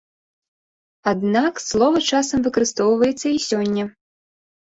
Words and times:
Аднак 1.11 1.53
слова 1.71 1.97
часам 2.15 2.39
выкарыстоўваецца 2.49 3.27
і 3.37 3.45
сёння. 3.49 3.83